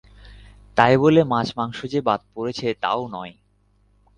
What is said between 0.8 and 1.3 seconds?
বলে